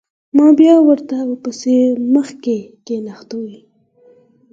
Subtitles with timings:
[0.37, 1.75] ما بيا ورته پيسې
[2.13, 3.59] مخې ته كښېښووې.